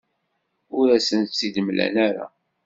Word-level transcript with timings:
Ur 0.77 0.87
asen-tt-id-mlan 0.97 1.95
ara. 2.07 2.25